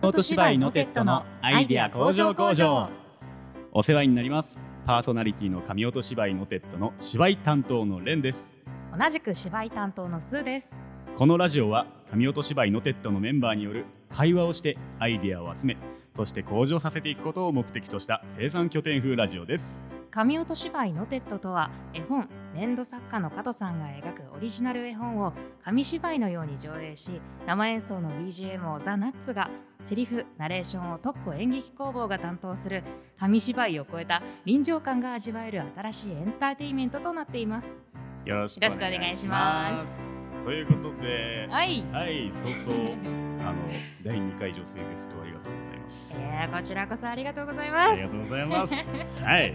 [0.00, 2.88] 音芝居のテッドのアイデア向上工場。
[3.72, 4.56] お世話になります。
[4.86, 8.54] パーソナリティの神音芝居のテッドの芝居担当のレンです。
[8.96, 10.78] 同じく芝居担当のスーです。
[11.16, 15.76] このラジオは神音芝居のテッドのメンバーによる会話をしてアイデアを集め
[16.14, 19.82] そして向上させていくことを目的とした生産拠点風ラジオです。
[20.12, 22.28] 神音芝居のテッドとは絵本
[22.58, 25.32] 粘土作家の加藤さんが描くオリジナル絵本を
[25.62, 29.48] 紙芝居のように上映し生演奏の BGM をザ・ナッツが
[29.84, 32.82] セリフナレーションを特攻演劇工房が担当する
[33.16, 37.68] 紙芝居を超えた臨場感が味わえる新しいエンターテインメントとなっています。
[38.24, 40.28] よろしくお願いします。
[40.44, 41.86] ということではい。
[41.92, 42.74] はいそうそう。
[42.74, 43.56] あの
[44.04, 45.52] 第2回女性ゲストありがとう
[45.88, 46.22] ます。
[46.22, 47.88] えー、こちらこそありがとうございます。
[47.88, 48.74] ありがとうございます。
[49.24, 49.54] はい。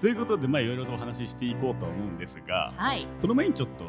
[0.00, 3.06] ということでまあいろいろとお話ししていこうと思うんですがはい。
[3.18, 3.84] その前にちょっと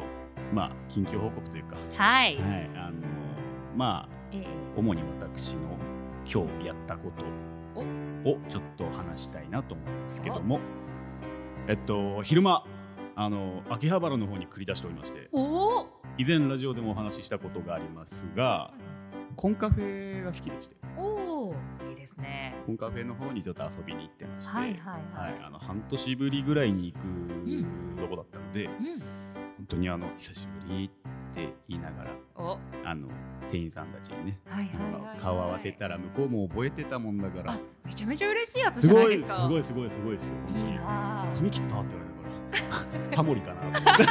[0.54, 2.98] まあ近況報告というかはい、はいあの
[3.76, 4.46] まあえー。
[4.76, 5.76] 主に私の
[6.32, 7.24] 今日やったこと
[8.30, 10.60] をちょっと話したいなと思うんですけども
[11.66, 12.64] えっと昼間
[13.16, 15.28] あの秋葉原の方に繰り出しておりまして
[16.18, 18.72] 以前ラジオでもお話ししたことがありますが
[19.36, 20.76] コンカフェが好きでして
[22.70, 25.42] コンカフェの方にちょっと遊びに行ってまして、はいはいはい。
[25.44, 28.72] あの半年ぶりぐらいに行くとこだったので、うん。
[28.72, 32.58] 本当にあの久しぶりって言いながらお。
[32.84, 33.08] あの
[33.50, 37.54] 店員さんたちにねはいはいはい、はい、あの顔合わせたら向こうも覚えてたもんだから。
[37.54, 40.52] あめちゃめちゃ嬉しいやつすごいすごいすごいすごいですよい。
[40.52, 40.78] い
[41.34, 42.04] 髪切ったって言わ
[42.52, 43.10] れたから。
[43.10, 44.04] タモリかなと思って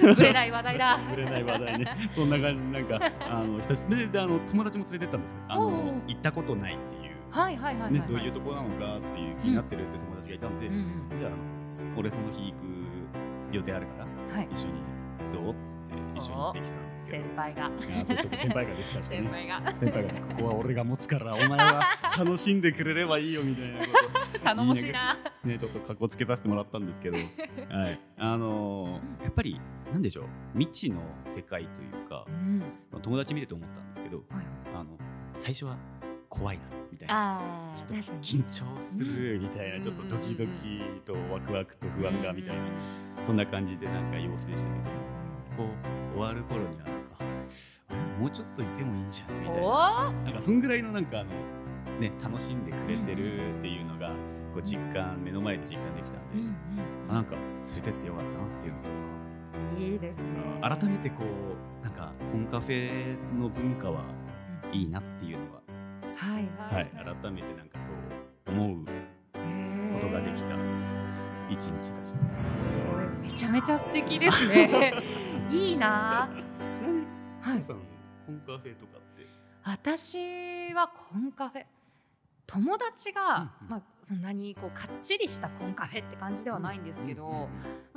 [0.14, 0.98] ぶれない話題だ。
[1.12, 1.96] 売れない話題ね。
[2.14, 4.00] そんな感じでなんかあの久しぶり。
[4.02, 5.38] でであの友達も連れてったんですよ。
[5.48, 7.16] あおのう行ったことないっていう。
[7.30, 10.74] はいはいはいはい、ねどういうとこなのかっていう気になってるって友達がいたんで、うん。
[10.74, 10.82] うん
[11.18, 11.30] じゃあ
[11.96, 14.48] 俺その日行く予定あるからはい。
[14.52, 14.74] 一緒に。
[15.32, 15.52] どう？
[15.52, 15.87] っつって
[16.18, 17.24] 一緒に行ってきたんですけど。
[17.24, 17.70] 先輩が。
[17.80, 19.22] 先輩ができたしてね。
[19.22, 19.72] 先輩が。
[19.72, 21.82] 先輩がここは俺が持つからお前は
[22.18, 23.84] 楽しんでくれればいいよみたいなこ
[24.32, 24.38] と。
[24.40, 25.16] 頼もしいな。
[25.44, 27.16] ねちょっと格好つけさせてもらったんですけど。
[27.70, 28.00] はい。
[28.18, 29.60] あのーやっぱり
[29.92, 30.24] なんでしょう。
[30.58, 32.62] 未知の世界というかうん。
[33.00, 34.26] 友達見てて思ったんですけどはい
[34.74, 34.98] あの
[35.38, 35.76] 最初は
[36.28, 37.72] 怖いなみたいな。
[37.74, 39.82] ちょっと緊張するみたいな、うん。
[39.82, 42.62] ちょっとドキドキとワクワクと不安がみたいな、
[43.24, 45.17] そんな感じでなんか様子でしたけど
[45.58, 47.16] こう終わる頃にはなんか
[47.90, 49.66] あもうちょっといてもいいんじゃないみたいな。
[49.66, 49.72] お
[50.24, 51.30] なんかそんぐらいのなんかあの
[51.98, 54.10] ね楽しんでくれてるっていうのが
[54.54, 56.38] こう実感目の前で実感できたんで、
[57.08, 58.82] うなんか連れてってよかったなっていうの
[59.76, 60.24] と、いいですね。
[60.62, 64.04] あ改めてこうなんかコンカフェの文化は
[64.72, 65.62] いいなっていうのは、
[66.14, 66.88] はいははいい、
[67.22, 67.94] 改めてなんかそう
[68.54, 70.54] 思うことができた
[71.50, 72.18] 一日でした。
[72.18, 74.92] へーめちゃめちゃ素敵ですね
[75.50, 76.28] いいな。
[76.72, 77.06] ちなみに、
[77.40, 77.62] はい。
[77.62, 77.76] さん
[78.26, 79.26] コンカフェとかって、
[79.64, 81.64] 私はコンカフェ。
[82.46, 83.70] 友達が、うんうん。
[83.70, 87.48] まあ、そんなにこうかっちりしたコンカフェって感じではないんですけど、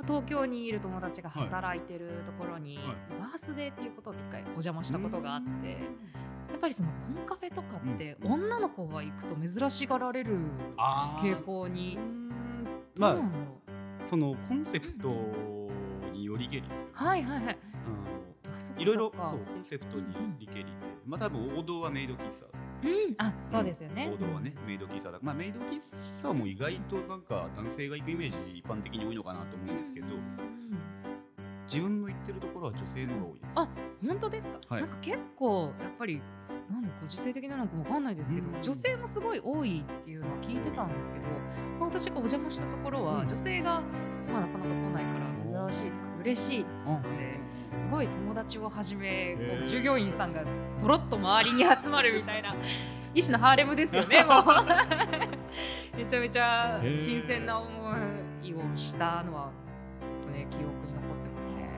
[0.02, 2.86] 東京にいる友達が働いてるところに、はい。
[3.18, 8.32] バースデーっていうことで一回お邪魔したことがあって、やっぱりそのコンカフェとかって、うん。
[8.32, 10.36] 女の子が行くと珍しがられる
[10.76, 11.98] あ傾向に
[12.96, 13.16] まあ
[14.04, 15.08] そのコンセプト
[16.12, 16.92] によりけりですよ、ね。
[16.94, 17.58] はいはいはい。
[18.78, 20.70] いろいろそうコンセプトによりけりで、
[21.06, 22.46] まあ多分王道はメイド喫茶。
[22.46, 23.14] うん。
[23.18, 25.18] あそうですよね、王道はね、メイド喫茶だ。
[25.22, 30.52] まあメイド喫茶も意外となんか男性が行くイメージ一般的に多いのかなと思うんですけど、うん
[31.72, 33.52] 自分の行ってるところは女性の方が多いです。
[33.56, 33.68] あ
[34.06, 34.80] 本当ですか、はい。
[34.82, 36.20] なんか結構やっぱり
[36.68, 38.60] なんだご時世的なのかわかんないですけど、うん。
[38.60, 41.22] 女性もすごい多いっていうのは聞いてたんですけど、
[41.78, 43.28] まあ、私がお邪魔したところは、うん。
[43.28, 43.80] 女性が、
[44.30, 50.42] まあ、なかなか来ないから珍しい嬉しいってうんすごい友達をはじめこう従業員さんが
[50.80, 52.54] とろっと周りに集まるみたいな
[53.14, 54.44] 一種のハーレムですよねもう。
[55.96, 57.68] めちゃめちゃ新鮮な思
[58.42, 59.50] いをしたのは
[60.32, 61.68] ね記憶に残ってますね。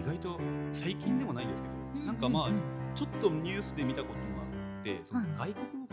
[0.00, 0.40] 意外と
[0.72, 1.68] 最近でもないですけ
[1.98, 2.50] ど、なんかまあ、
[2.94, 5.52] ちょっとニュースで見たこともあって、そのはい。
[5.52, 5.83] 外国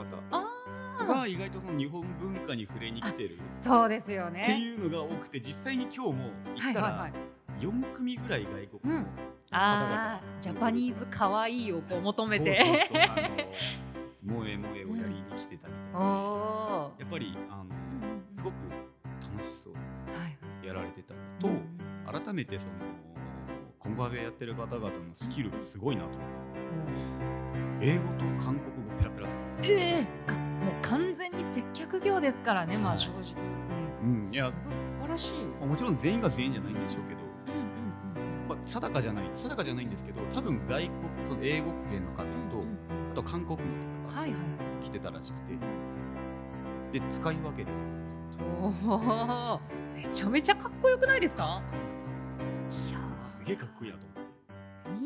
[1.13, 4.59] が意外とその日本文化に触れに来てるそうですよってね。
[4.59, 7.13] いうのが多くて、実際に今日も行ったらはいはいはい。
[7.59, 9.09] 4組ぐらい外国の方々、
[9.51, 12.55] ああ、ジャパニーズ可愛いをこう求めて。
[12.55, 17.69] そうそうそう萌え萌えをやりに来てたみたいおな、おやっぱりあの
[18.33, 18.55] すごく
[19.35, 19.73] 楽しそう。
[20.61, 22.73] にやられてたのと、改めてその
[23.79, 26.19] コンカフェやってる方々のスキルがすごいなと思っ
[27.79, 30.50] て英語と韓国語ペラペラですねええあ、もう
[30.81, 32.97] 完全に接客業ですからね、まはい。
[32.97, 33.21] あ正直。
[34.03, 34.25] うん。
[34.31, 34.53] いや素
[35.01, 35.65] 晴らしい。
[35.65, 37.21] もちろん全員が全員じゃないんでしょうけど。
[38.49, 40.91] まあ、定かじゃない定かじゃないんですけど多分外国
[41.25, 42.27] その英語圏の方と
[43.11, 44.27] あと韓国の方が
[44.81, 45.39] 来てたらしく
[46.91, 48.45] て、で使い分けてたんですよ。
[48.89, 49.59] おお
[49.95, 51.63] めちゃめちゃかっこよくないですか？
[52.89, 54.31] いやすげえかっこいいなと思って。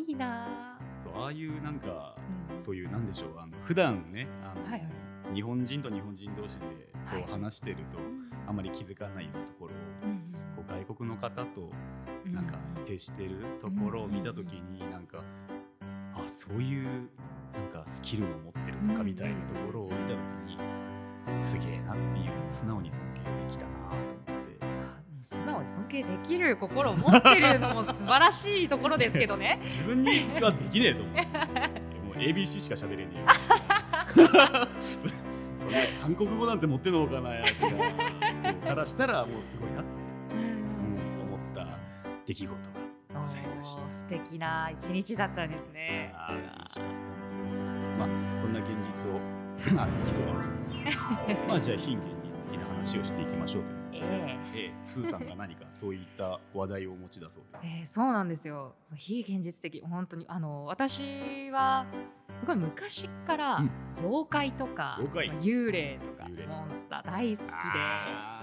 [0.01, 2.16] ーいいなそうああいうなんか
[2.60, 4.89] そういうなんでしょうあの普段ねあの、はいはい
[5.33, 7.24] 日本人と日本人同士でこはい。
[7.24, 7.98] う話してると、
[8.48, 11.69] あまり気づかないようなところをうんこう外国の方と
[12.25, 15.24] うんなんか接してるところを見た時になんか
[16.13, 17.10] あそういう
[17.54, 20.57] なんかスキルを持ってるのかみたいなところを見た時に
[21.44, 24.66] すげえなっていうのを素直に尊敬できたなと思って。
[25.22, 29.60] 素直に尊敬できる心を持ってるのも素晴らしいところですけどね。
[29.66, 31.22] 自分にはできねえと思って
[32.06, 33.25] もう ABC しか喋れねえよ
[35.75, 39.89] これ韓国語なんて持ってんのかなやつからしたらもうすごいなって、
[40.36, 41.68] うん思った。
[42.25, 42.56] 出来事
[43.13, 43.89] がございました。
[43.89, 45.50] 素敵な一日だったん。
[45.50, 47.44] ですねあー楽しかったんですよ
[48.00, 48.07] まあ
[48.42, 49.19] そんな現実を
[49.81, 53.75] あの生きておりまあじゃあ非現実的な話をしていきましょうと
[54.06, 58.75] ええええスーさんが何かそういった話題をお持ちだそうで えーそうなんですよ。
[58.96, 60.25] 非現実的本当に。
[60.28, 61.86] あの私は
[62.40, 63.72] すごい昔からうん。
[64.00, 65.36] 妖怪とか、妖怪。
[65.36, 67.54] まあ幽霊とかモンスター大好きで。
[67.56, 68.42] あ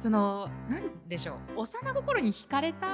[0.00, 1.60] そのなんでしょう。
[1.60, 2.86] 幼心に惹かれた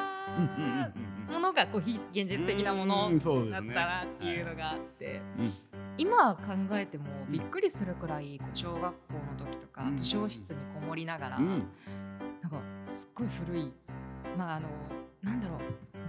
[1.31, 3.11] ものがこう非現実的なもの
[3.50, 5.52] だったなっていうのがあって、うん
[5.98, 9.96] 今考えてもびっくりするくらい小学校の時とかうん。
[9.96, 11.48] 図書室にこもりながら、うん。
[12.40, 13.72] なんかすっごい古い
[14.36, 14.68] まああの
[15.22, 15.58] なんだろう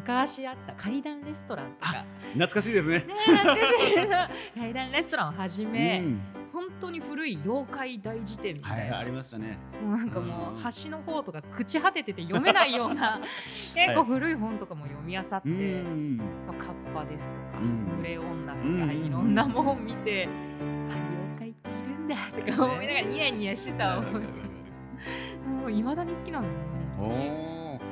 [0.04, 2.06] 昔あった階段レストランとか。
[2.34, 3.00] 懐かしいですね。
[3.00, 4.08] ね懐かしい。
[4.08, 6.22] な 階段レストランをはじめ、うん。
[6.34, 6.43] 本
[6.88, 9.58] 当に古い妖怪大辞典みはい、たいな、ありましたね。
[9.84, 13.20] もうなんかもう端の方とか朽ち果ててて読めないような
[13.76, 15.54] 結構古い本とかも読み漁って、う
[15.88, 16.18] ん。
[16.18, 20.94] まあ、カッパですとか、うん群れ女とか、うんいろんなもん見て、あ
[21.36, 22.16] 妖怪っているんだ
[22.56, 26.62] とか思いながらニヤニヤしてた覚えもういまだに好きなんですよ
[27.00, 27.80] おね。
[27.80, 27.84] お。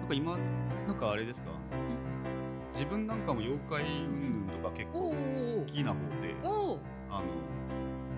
[0.00, 0.36] なんか今
[0.86, 1.50] なんかあれですか？
[2.72, 6.34] 自分なんかも妖怪云々とか結構好きな方で、
[7.10, 7.24] あの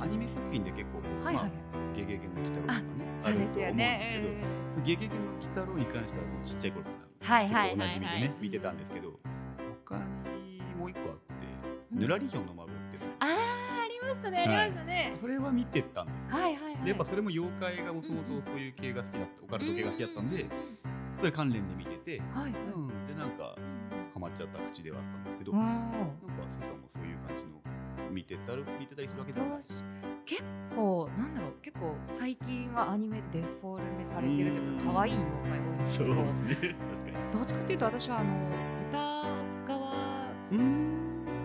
[0.01, 1.53] アニメ作品で結構はいはいはい。
[1.53, 2.81] まあゲゲゲの鬼太郎とかね
[3.19, 4.25] あそうですると思うんですけど、
[4.85, 9.19] ゲゲゲの鬼太郎に関してはもうちっちゃい頃からおなじみでね見てたんですけど、
[9.87, 11.23] 他にもう一個あって、
[11.93, 12.01] うん。
[12.01, 13.33] ぬらりひょんの孫ってあーあ
[13.89, 15.17] りましたねありましたね。
[15.19, 16.37] それは見てたんですよ。
[16.37, 16.77] はいはいはい。
[16.83, 20.47] でやっぱそれも妖怪がもともとそういう系が好きだったオカルト系が好きだったんで
[21.19, 22.53] それ関連で見てて、はいはい。
[22.75, 23.57] うん、でなんか
[24.13, 25.59] ハマっちゃった口ではあったんですけど、うん。
[25.59, 26.05] なんか
[26.47, 27.51] スーさんもそういう感じの
[28.11, 29.57] 見てたる見てたりするわけではない。
[29.63, 29.81] 私
[30.25, 30.43] 結
[30.75, 36.77] 構なんだろう結構最近はアニメでデフォルメされてるというか可愛い妖怪多いんですけどそうですね。
[36.95, 37.33] 確かに。
[37.33, 38.49] どっちかっていうと私はあの
[38.89, 39.93] 歌川
[40.53, 40.93] うん。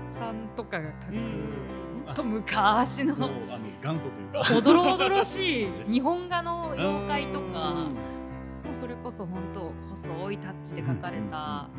[0.09, 4.42] さんとかが描くと昔の元祖というか。
[4.57, 7.51] おどろおどろしい日本画の妖怪とかうん。
[7.51, 11.69] もうそれこそ本当細いタッチで描かれた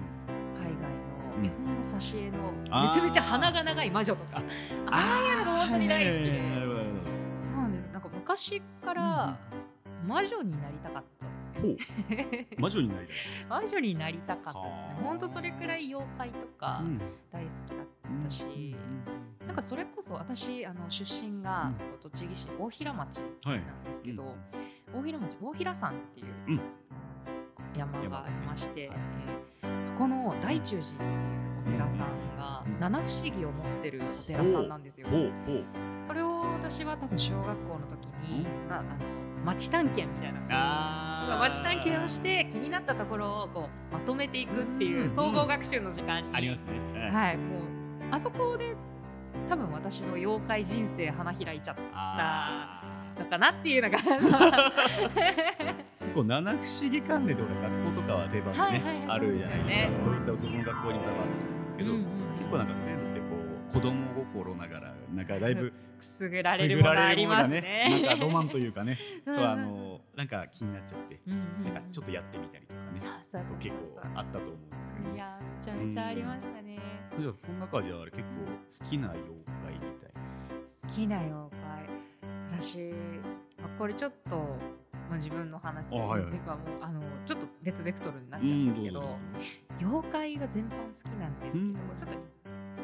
[0.54, 1.01] 海外
[1.38, 2.52] の絵本の挿絵の
[2.86, 4.42] めちゃめちゃ鼻が長い魔女とか。
[4.90, 6.38] ああいうのが本当に大好きで。
[6.50, 6.82] なるほど
[7.92, 9.38] なんか昔から
[10.06, 12.46] 魔女になりたかったですね。
[12.58, 13.16] 魔女になりたい。
[13.48, 14.88] 魔女になりたかったですね。
[14.94, 15.04] はあ。
[15.04, 16.98] 本当それくらい妖怪とかうん。
[17.30, 17.86] 大好きだっ
[18.24, 18.76] たし、
[19.46, 21.98] なんかそれこそ私あの出身がうん。
[22.00, 23.58] 栃木市大平町はい。
[23.64, 24.34] なんですけど、
[24.94, 25.00] うん。
[25.00, 26.60] 大平町大平山っていううん。
[27.76, 28.98] 山がありまして、はい。
[29.61, 31.08] えーそこの大中寺っていう
[31.68, 32.80] お寺さんがうん。
[32.80, 35.08] 七不思議を持ってるお寺さんなんですよ。
[36.08, 38.68] それを私は多分小学校の時に、うん。
[38.68, 38.88] まあ、あの
[39.44, 40.40] 町探検みたいな。
[40.50, 47.10] あ町探検をして気になったところをこうまとめていくっていううん総合学習の時間に、ありますね。
[47.10, 47.60] はい、もう
[48.10, 48.76] あそこで
[49.48, 52.82] 多分私の妖怪人生花開いちゃっあ
[53.16, 53.98] たのかなっていうのが
[56.02, 60.04] 結構七不思議関連で俺学校とかは定番でね、はいはいはいあるじゃないですか。
[60.04, 63.26] どういったどこの学校にも多分あったと思うんですけど、うんうん結構なんかそういうのってこ
[63.70, 67.88] う子供心ながらなんかだいぶ くすぐられるものありますね。
[68.02, 68.98] がなんかロマンというかね。
[69.26, 75.14] うんそうあのなんか気になっちゃって、うんうんなんかちょっとやってみたりとかね、そうそう結構あったと思うんですけど。
[75.14, 76.78] いやめちゃめちゃありましたね。
[77.18, 79.30] じゃあその中ではあれ結構好きな妖
[79.62, 80.20] 怪みたいな。
[80.88, 82.02] 好きな妖怪。
[82.58, 82.92] 私、
[83.60, 84.58] まあ、これちょっと、
[85.12, 86.38] まあ、自分の話あはいはい。
[86.38, 89.06] かもうあのちょっと別ベクトルになっちゃうんですけど、うん
[89.80, 91.72] 妖怪は全般好きなんですけど、うん。
[91.96, 92.18] ちょっと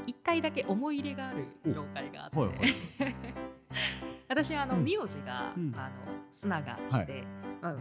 [0.06, 2.58] 一回だけ思い入れがある妖怪があって、はいはい。
[4.28, 4.84] 私はあの、うん。
[4.84, 5.72] 名字が、うん。
[5.76, 5.94] あの
[6.30, 7.06] 砂がで、はい。
[7.62, 7.76] まあ、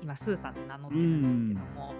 [0.00, 1.94] 今スーさんって名乗ってるんですけども、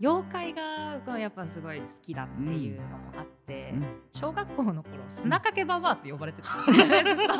[0.00, 3.35] 妖怪がやっぱすごい好きだっていうのもあって、
[4.12, 6.48] 小学校の頃砂かけババアって呼ばれてた。
[6.72, 7.36] んですよずっと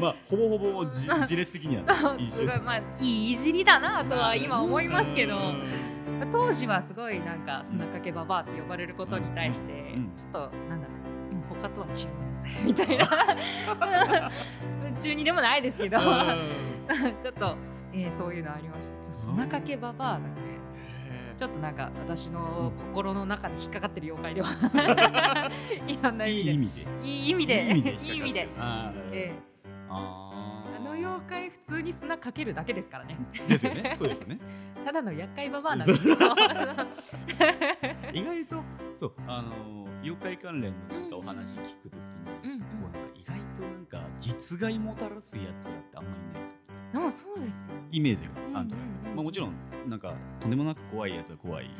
[0.00, 1.88] まあほぼほぼじ自列的にはね
[2.30, 5.36] すごいまあいいいじりだなとは今思いますけど。
[5.36, 6.30] うん。
[6.32, 10.94] 当時はすごいなんか砂かけババアって呼ばれることに対してうんちょっとなんだろ
[11.30, 12.04] ううん他とは違うんで
[12.50, 13.06] すみたいな。
[15.00, 15.98] 中にでもないですけど。
[16.00, 17.56] ちょっと、
[17.92, 19.12] えーそういうのありました。
[19.12, 20.53] 砂かけババアだけ？
[21.36, 25.50] ちょっとなんか私の心の中で引っかかってる妖怪では
[25.88, 25.98] い。
[26.02, 26.86] ろんない意味で。
[27.02, 27.62] いいい意味で。
[27.62, 28.48] いい意味でいい意味で。
[29.88, 33.16] あの妖怪普通に砂かけるだけですからね。
[33.48, 33.94] ですよね。
[33.96, 34.38] そうですよね。
[34.84, 36.16] ただの厄介ババアなんですよ。
[38.12, 38.62] 意外と
[38.98, 42.00] そうあの妖怪関連のなんかお話聞くとき
[42.48, 46.42] に、こうなんか意外となんか実害もたらすやつらってあんまりいない
[46.92, 47.88] でもそうですよね。
[47.90, 49.52] イメージがあると、うんうんうんまあ、もちろん
[49.88, 51.70] なんかとんでもなく怖いやつは怖い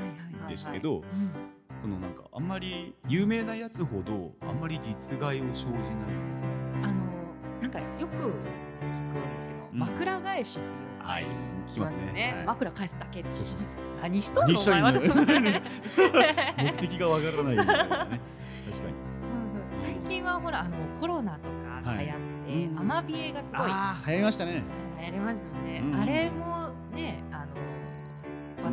[0.49, 1.05] ですけどうん。
[1.83, 5.77] そのなんかあんまり有名なやつほどあんまり実害を生じない。
[6.83, 6.95] あの
[7.61, 9.79] なんかよく聞くんですけど、うん。
[9.79, 11.27] 枕返しっていうはい
[11.69, 12.35] 聞きますね。
[12.37, 12.47] はい。
[12.47, 13.69] 枕返すだけでそうそうそう
[14.01, 14.93] 何しとんのお前は？
[16.59, 17.95] 目的がわからない確かに。
[19.81, 21.49] 最近はほらあのコロナと
[21.85, 23.61] かが流行って、うんアマビエがすごい。
[23.71, 24.63] ああ流行りましたね。
[25.01, 26.01] 流行りましたね、うん。
[26.01, 26.54] あれも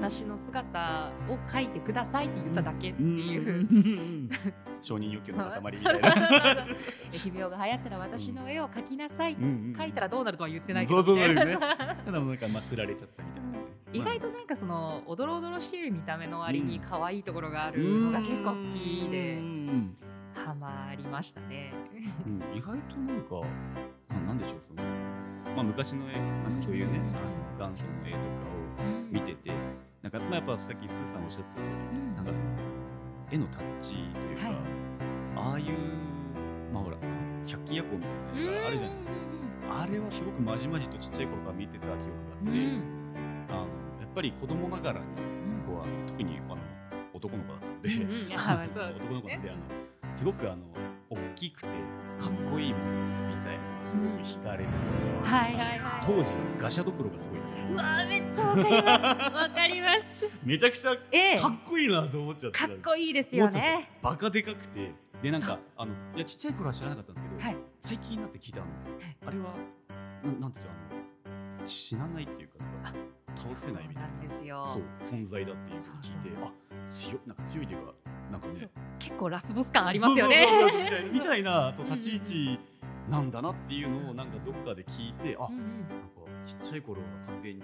[0.02, 4.30] 私の姿を描いてくださいって言っただけっていう、うん
[4.84, 6.10] 承認欲求の塊みたいな
[7.12, 11.58] 疫病が流行ったら私の絵を描きなさい、うんうん描いたらどうなるとは言ってないけどねね
[12.04, 13.60] ただもうなんかまあ釣られちゃったみたいなね
[13.94, 19.98] 意外となんかそのおどろおどろしい見た目の割にうん可愛いところがああるのが結構好きでうん
[20.34, 21.74] ハマりましたね。
[22.26, 23.48] うん意外となんか
[24.10, 24.82] ななんでしょうその
[25.56, 27.00] まあ昔の絵なんかそういうね
[27.60, 29.52] あの元祖の絵とかを見てて
[30.02, 31.68] なんかまあやっぱさっきスーさんおっしゃってた通り
[31.98, 32.16] うん。
[32.16, 32.48] なんかその
[33.32, 34.56] 絵のタッチというか、はい。
[35.36, 35.66] ああいう
[36.74, 36.98] まあほら
[37.46, 39.20] 百鬼夜行みたいな絵があるじゃないですか。
[39.82, 42.84] あれはすごくまじまじとちっちゃい頃から見てた記憶があって、うん。
[43.50, 43.66] あのや
[44.06, 45.06] っぱり子供ながらに
[45.66, 46.58] こうあの特にあの
[47.14, 48.16] 男の子だったので、うんう
[48.98, 49.60] 男の子なんであの
[50.14, 50.66] すごくあの
[51.10, 51.74] 大きくてか
[52.28, 54.70] っこいいものみたいなのがすごく惹かれて
[55.24, 56.02] たはいはいはい。
[56.02, 59.32] 当時のガシャドクロがすごい好きうわーめっちゃわかります。
[59.32, 60.30] わかります。
[60.44, 63.90] めちゃくちゃええかっこいいなと思っちゃってかっこいいですよね。
[64.02, 67.58] バカでかくてでなんかあのいやちっちゃい頃は知らなかったんですけど、はい。
[67.82, 68.66] 最近になって聞いたの、
[69.28, 69.56] あれは
[70.24, 70.72] ななんていうの
[71.26, 73.00] あの死なないっていうかなんか
[73.36, 74.68] 倒せないみたいなですよ。
[74.68, 76.52] そう存在だっていうのを聞いてあ
[76.88, 77.94] 強いなんか強いというか
[78.32, 78.70] なんかね
[79.00, 80.48] 結構ラスボス感ありますよね。
[81.12, 82.20] みたいなそううんうん立ち位
[82.56, 82.60] 置
[83.12, 85.62] なんだなっていうのをなんかどっかで聞いてあうんうん。
[85.90, 87.64] なんかちっちゃい頃は完全に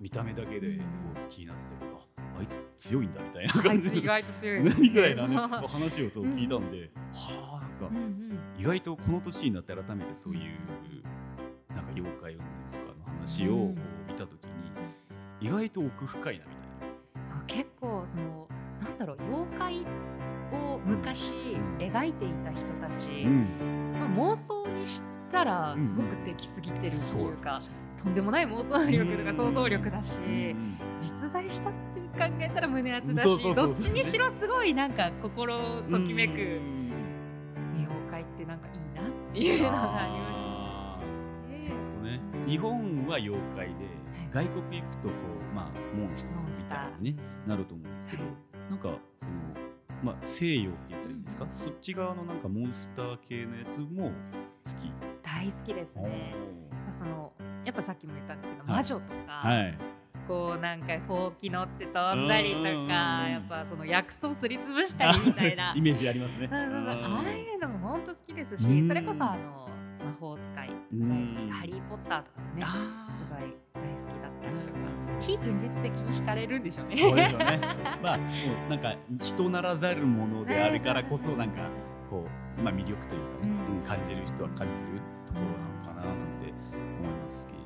[0.00, 0.84] 見た目だけでうんこ
[1.16, 4.60] う好きになってたけどああいつ強いんだみたいなあ感じ意外と強い。
[4.80, 8.38] みたいなね話を聞いたんではあなんかうんうん。
[8.58, 10.58] 意外とこの年になって改めてそういう
[11.74, 13.74] なんか妖怪云々とかの話をこ
[14.08, 14.50] う見た時に
[15.40, 17.44] 意外と奥深いなみたいな。
[17.46, 18.48] 結構その
[18.80, 19.86] なんだろう妖怪
[20.52, 21.34] を昔
[21.78, 23.26] 描いていた人たち、
[24.08, 27.60] まあ、妄想にしたらすごくできすぎてるっていうか、
[28.02, 36.92] とんでもない妄想力とか想像力だし、うん実在したって考えたら胸熱だしどっちにしろすごいなんか心ときめくうん
[37.76, 43.74] 妖怪ってなんかいいなっていうのがありあます日本は妖怪で
[44.32, 45.14] 外国行くとこ
[45.50, 48.34] うまあモンスターみたいに、ね、なると思うんですけど、はい。
[48.70, 49.32] なんかその
[50.04, 54.92] まあ西洋って言ったらいいんですか、そっち側のなんかモンスター系のやつも好き。
[55.22, 56.34] 大好きですね。
[56.84, 57.32] まあその
[57.64, 58.76] やっぱさっきも言ったんですけど、はい。
[58.76, 59.78] 魔女とか、はい。
[60.28, 65.74] こうなんかほうき乗って飛んだりとかやっぱその薬草すりつぶしたりみたいな。
[65.76, 66.48] イメージありますね。
[66.50, 68.88] ああいうのも本当好きですし、うん。
[68.88, 69.68] それこそあの
[70.04, 71.46] 魔法使いうん大好き。
[71.46, 73.54] で、ハリー・ポッターとかもね、すあごい
[75.20, 76.96] 非現実的に惹かれるんでしょうね。
[76.96, 77.60] そうですよね。
[78.02, 78.24] まあも
[78.66, 81.62] うなんか人ならざるものであるからこそなんか
[82.10, 82.26] こ
[82.58, 84.88] うまあ魅力というかね、うんうん感じる人は感じる
[85.26, 86.50] ところなのかななんて
[87.02, 87.58] 思いますけど。
[87.58, 87.64] うん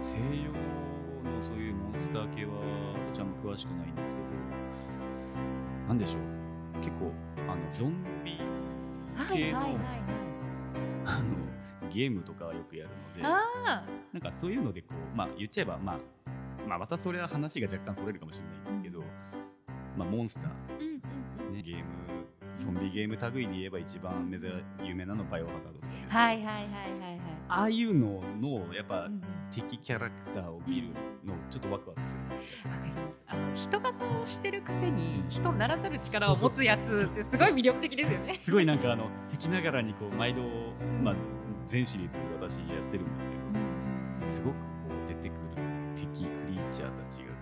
[0.00, 0.22] 西洋
[1.30, 2.52] のそういうモンスター系は
[3.06, 4.28] とちゃんも詳しくないんですけど
[5.88, 7.12] なんでしょう結構
[7.48, 9.74] あのゾンビ系のはいはいはいはい。
[11.04, 11.41] あの
[11.92, 15.98] ゲームとかはよくやるのであなんかそういうのでこうまあ言っちゃえばまあ
[16.66, 19.00] まあまたそれは話が若干それるかもしれないんですけど、
[19.96, 21.84] まあモンスター、ね、ゲーム
[22.62, 27.20] ゾンビゲーム類で言えば一番珍有名なのバイオハザードとかですけどはいはいはいはいはい。
[27.48, 29.08] ああいうののやっぱ
[29.50, 30.88] 敵キャラクターを見る
[31.24, 33.24] のちょっとワクワクするわかります。
[33.26, 38.38] あの人型をしてるくせに人ならざる力を持つやつってすごい魅力的ですよね。
[38.40, 40.42] すごいなんかあの敵ながらにこう毎度、
[41.02, 41.14] まあ、
[41.66, 44.60] 全シリーズ私やってるんですけどすごくこ
[45.04, 45.38] う出てくる
[45.96, 47.32] 敵クリーチャーたちがこ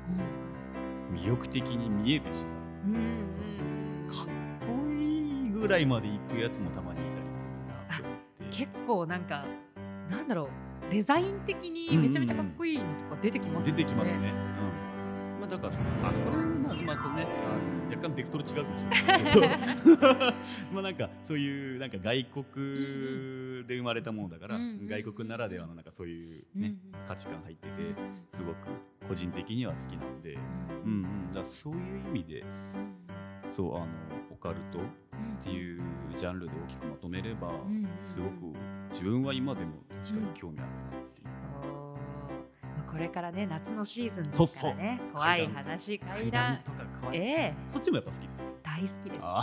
[1.12, 2.54] う魅力的に見えてしまう。
[2.86, 4.26] うんうんかっ
[4.66, 9.44] こいいぐらいまで行くやつもたまにいたりするな結構なんか
[10.10, 10.48] なんだろう。
[10.90, 14.32] デザイン的にめちゃめちゃかっこいいのとか出てきます出てきますね。
[15.36, 15.40] うん。
[15.40, 19.40] まあだからそのあそこら辺はまあまあそうねあの若干ベクトル違うかもしれない けど。
[20.72, 26.74] まあなんかそういうなんか外国で生まれたものだから、うんうん外国ならではのなんかそういうね、
[27.06, 27.72] 価値観入ってて
[28.28, 28.56] すごく
[29.06, 30.36] 個人的には好きなんで、
[30.84, 32.44] うんうん、だそういう意味で
[33.50, 33.86] そうあの
[34.30, 34.82] オカルトっ
[35.42, 35.82] ていう
[36.16, 38.56] ジャンルで大きくまとめれば、んすごく
[38.90, 40.68] 自分は今でも確かに興味ある
[40.98, 41.19] なって
[42.90, 44.46] これからね夏のシーズンでそうそう。
[44.46, 47.20] すからね怖い話怪階談段とか可愛い。
[47.20, 47.54] ええ。
[47.68, 48.48] そっちもやっぱ好きですか？
[48.62, 49.20] 大好きです。
[49.22, 49.42] あ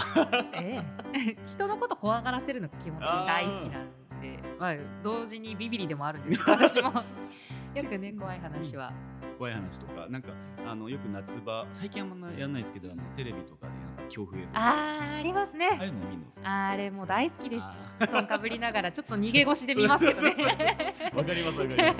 [0.61, 0.81] え
[1.29, 3.87] え、 人のこと怖がらせるのが基本的に大好きなん
[4.21, 6.43] で、まあ、同時にビビリでもあるんです。
[6.45, 6.91] けど私も。
[7.75, 8.91] よくね怖い話は。
[9.37, 10.07] 怖い話とか。
[10.09, 10.29] なんか
[10.67, 15.69] あのよく夏場最近あんまやんないですけどあのテレビとかでなんか恐怖映像あーありますね。
[15.79, 17.63] ああいうの見るのあれもう大好きです。
[17.63, 20.29] あ布団かぶりながらちょっと逃げ腰で見ますけどね。
[21.15, 21.95] わかりますわかります。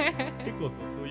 [0.46, 1.07] 結構そう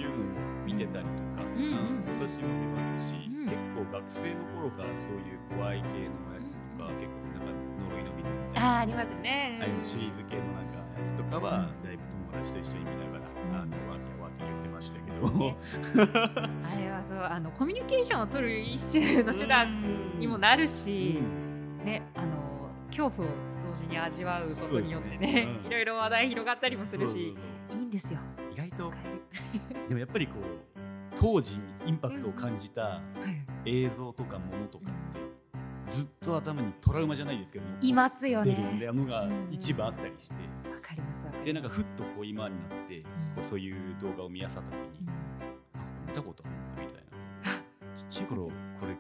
[0.77, 2.21] てたりとか、うんうん。
[2.21, 3.45] 私も見ますし、うん。
[3.45, 7.53] 結構学生の頃からそういう怖い系のやつとか、結構なんか
[7.91, 9.59] 呪いのビデオみたいなあーありますね。
[9.61, 13.63] ああいシリーズ系のなんかやつとかは、だいぶ友達と一緒に見ながら、ん。
[13.63, 15.57] あのわけわけ言ってましたけど、
[16.67, 21.21] あれはそうあのコミュニケーションを取る一種の手段にもなるし、
[21.85, 23.31] ねあの恐怖を
[23.65, 25.43] 同時に味わうことによってねね。
[25.65, 25.67] うん。
[25.69, 27.37] いろいろ話題広がったりもするし
[27.71, 28.21] いいんですよ
[28.57, 28.91] 意外と
[29.89, 30.43] でもやっぱりこう
[31.15, 33.03] 当時インパクトを感じた
[33.67, 35.21] 映像とかものとかって
[35.89, 39.49] ずっと頭にトラウマじゃないですけどいますよ出るんでねあのがうん。
[39.51, 43.05] 一部あったりして、わかりますでなんかふっとこう今になって、う
[43.41, 44.63] そういう動画を見漁った時
[45.01, 45.15] に、なん。
[45.15, 45.23] か
[46.09, 47.95] 見たことあるなみたいな。
[47.95, 48.47] ちっちゃい頃
[48.81, 48.97] これ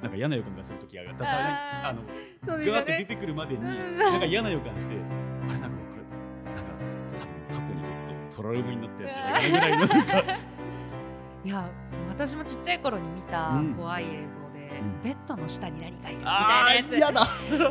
[0.00, 1.88] なんか嫌な予感がする時があった。
[1.88, 2.02] あの
[2.46, 3.98] そうですよガーって出ねてくるまでにうん。
[3.98, 5.77] なんか嫌な予感してあれなんか
[8.38, 10.22] トラウマになったやつじゃないぐらいのなんか。
[11.44, 11.70] いや
[12.08, 13.74] 私もちっちゃい頃に見たうん。
[13.74, 14.14] 怖い映像
[14.58, 15.02] で、うん。
[15.02, 16.86] ベッドの下に何かいるみたあいなやつ。
[16.92, 17.22] ー嫌だ。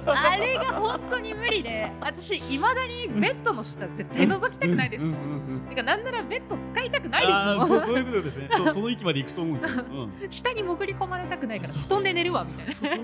[0.08, 7.68] あれが本当に無理で私いまだにベッドの下絶対覗きたくないですもん、かなんならベッド使いたくないですもん。
[7.68, 8.50] そういうことですね。
[8.74, 10.30] その域まで行くと思うんですよ、うん。
[10.30, 12.98] 下に潜り込まれたくないから布団で寝るわみたいな。
[12.98, 13.04] わ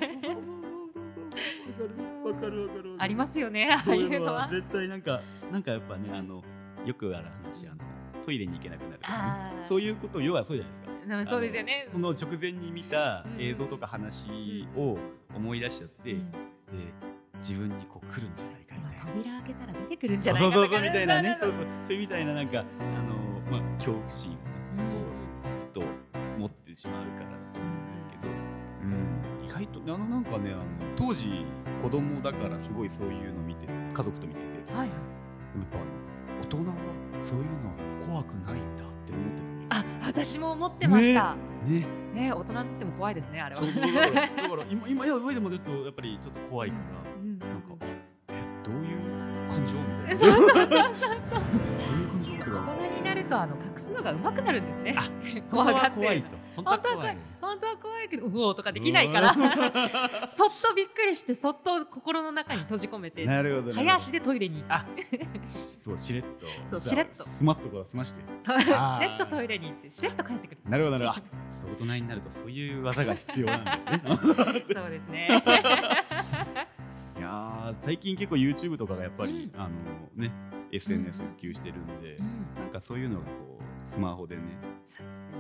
[2.36, 2.68] かる。
[2.68, 2.96] わかる。
[3.00, 4.50] ありますよねああいうのは。
[4.52, 5.22] 絶対なんか
[5.52, 6.44] なんかやっぱねあの
[6.86, 7.78] よくある話あの
[8.24, 11.32] トイレに行けなくなるとかそういうこと要はそうじゃないですか。
[11.32, 11.88] そうですよね。
[11.92, 14.98] その直前に見た映像とか話を
[15.36, 16.32] 思い出しちゃって、うん。
[16.32, 16.38] で
[17.40, 19.06] 自分にこう来るんじゃないかみ今たいな。
[19.06, 21.38] 扉開けたら出てくるんじゃそうそうそうないかとかみたいなね。
[21.42, 24.36] そそううそうそういうみたいななんかあのまあ恐怖心を
[25.60, 25.82] ずっと
[26.40, 28.28] 持ってしまうからだと思うんですけど、
[28.84, 30.66] うん、意外とあのなんかねあの
[30.96, 31.46] 当時
[31.82, 34.72] 子供だからすごいそういうの見て家族と見てて。
[34.72, 34.90] やっはい。
[35.70, 35.86] ぱあの
[36.44, 36.76] 大人は
[37.22, 41.36] そういうの怖くないんだって思ってたあ私も思ってました。
[41.66, 41.88] ね。
[42.14, 42.34] ね。
[42.34, 43.62] 大人っても怖いですねあれは。
[43.62, 47.86] だから今今や上でもちょっとやっぱりちょっと怖いから、うんなんかあ
[48.30, 50.20] えどういう感情みたいな。
[50.20, 50.68] そうそうそうそう。
[50.68, 52.74] どういう感情とか。
[52.74, 54.96] 大人になるとあの隠すのが上手くなるんですね。
[54.98, 55.10] あ
[55.50, 55.90] 怖がって。
[55.92, 57.18] 怖いと本当は怖い。
[57.42, 58.10] 本当は怖い。
[58.10, 59.32] けどうおーとかできないから。
[59.32, 64.86] う んそっとびっくりしてそっと心の中に閉じ込めてなるほど早足でトイレにあ
[65.46, 66.46] そうしれっと。
[66.72, 67.24] そうしれっと。
[67.24, 70.58] 済ますところは済ましてそうしれっとトイレに行ってしれっと帰ってくる。
[70.68, 71.26] なるほどなるほど。
[71.26, 74.02] あそう大人になるとそういう技が必要なんですね。
[74.74, 75.28] そうですね。
[76.73, 76.73] い
[77.76, 79.70] 最近結構 YouTube とかがやっぱり、うあの
[80.16, 80.32] ね
[80.72, 82.62] SNS 普及してるんで、うん。
[82.62, 84.42] なんかそういうのがこうスマホでね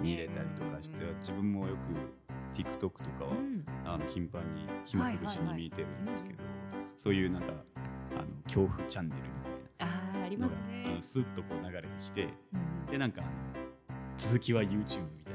[0.01, 3.65] 見れたりとかして、自分もよく TikTok とかは、うん。
[3.85, 6.43] あの頻繁に暇つぶしに見てるんですけど、
[6.95, 7.53] そういうなんか
[8.15, 9.27] あの恐怖チャンネルみ
[9.77, 10.93] たいなあーありますね。
[10.95, 12.91] うんスッとこう流れてきてうん。
[12.91, 13.31] でなんかあの
[14.17, 15.33] 続きは YouTube みたい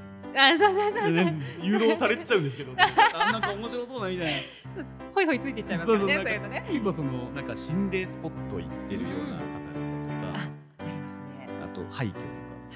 [0.53, 1.33] あそうそうそうな、そう。
[1.35, 4.41] で誘導されちゃうんですけど あなんか面白そうなみたいな
[5.19, 6.65] ほいほいついていっちゃいますからねそういうのね。
[6.69, 10.39] 結構そのなんか心霊スポット行ってるような方々とか、
[10.79, 11.49] ありますね。
[11.61, 12.19] あと廃墟と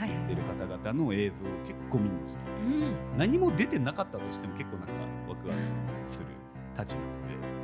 [0.00, 3.16] か行ってる方々の映像を結構見るの好きで、うん。
[3.16, 4.92] 何も出てなかったとしても結構なんか
[5.28, 5.61] ワクワク
[6.05, 6.26] する
[6.74, 7.07] たちなの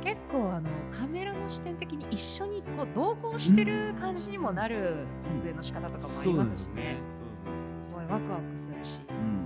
[0.01, 0.13] で。
[0.15, 6.95] 結構あのカメラの視点的に一緒にこう同行してる感じにもなる撮影の仕方とかもありますしね。
[7.89, 9.01] すごいワクワクするし。
[9.09, 9.45] うん。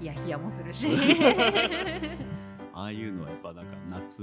[0.00, 0.88] ヒヤヒヤもするし
[2.80, 4.22] ああいうのはやっぱなんか夏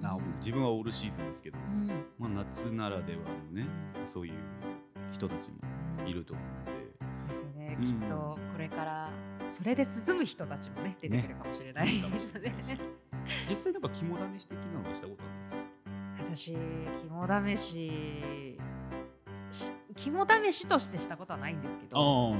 [0.00, 1.86] な自分はオールシーズンですけど、うん。
[2.18, 3.18] まあ、夏ならでは
[3.52, 3.66] のね
[4.04, 4.34] そういう
[5.12, 5.58] 人たちも
[6.06, 6.70] いると思うんで。
[7.28, 7.84] ですよね、うん。
[7.84, 9.10] きっとこれから
[9.48, 12.00] それで進む人たちもね出てくるかもしれない、ね。
[12.02, 12.62] かもしれない。
[12.62, 12.76] し
[13.48, 15.56] 実際なんか肝試し的なのはしたことあるんですか？
[16.24, 16.56] 私
[17.02, 18.58] 肝試し
[19.50, 21.98] し肝試しとしてしたことはないんですけど。
[21.98, 22.34] あ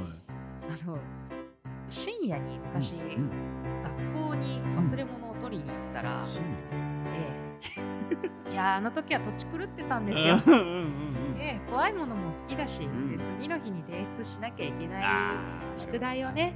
[0.72, 0.98] あの
[1.90, 3.30] 深夜に昔、うん
[3.82, 6.42] 学校に忘れ物を取りに行ったら、深
[7.14, 7.36] え
[8.48, 8.52] え。
[8.52, 10.36] いやあの時は土地狂ってたんです夜よ。
[11.38, 13.16] ええ怖いものも好きだし、ん。
[13.16, 15.04] で次の日に提出しなかいけない
[15.76, 16.54] 宿題をね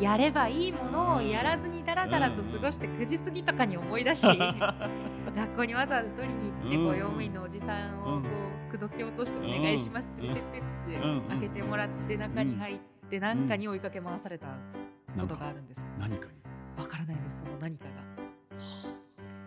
[0.00, 8.28] やればいいものをやらずにダラダラと過ごして9時過ぎとかに思い出し学校にわざわざ取りに行ってうんこう用務員のおじさんをこ
[8.68, 11.22] う口説き落としてお願いします連れてってっつってうん。
[11.28, 14.46] 開けてもらって中に入って何かに追いかけ回された
[15.18, 15.80] ことがあるんです。
[15.98, 16.82] 何かに？
[16.82, 17.90] わからないんですその何かが。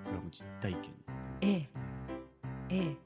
[0.03, 0.91] それはもう実体験。
[1.41, 1.69] ええ。
[2.69, 2.97] ええ。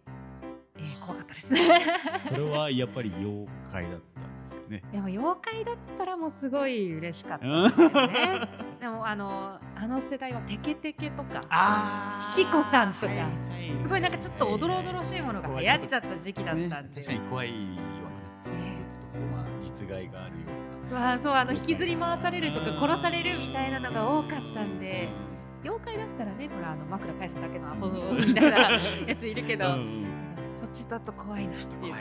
[0.78, 1.54] ええ怖かったです。
[2.28, 4.84] それはやっぱり妖怪だったんですかね。
[4.92, 8.50] でも妖怪だったらもうすごい嬉しかったでね。
[8.82, 13.28] でもあのあの世代はテケテケとかあ引き子さんとかはいは
[13.74, 13.78] い。
[13.78, 17.54] すごいなんかちょっとおどろおどろしいものが流行っちゃった時期だったんで、ね確かに怖い
[19.66, 20.42] 実害があるよ
[20.86, 22.80] うそうあそうあの引きずり回されるとかうん。
[22.80, 25.10] 殺されるみたいなのが多かったんで
[25.64, 28.72] 妖怪だったらねほらあの枕返すだけのアホみたいな
[29.08, 30.06] やついるけど、なうんうん。
[30.56, 31.94] そっちだと怖いなっていう